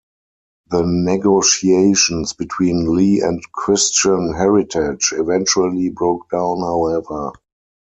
[0.71, 7.33] The negotiations between Lee and Christian Heritage eventually broke down, however.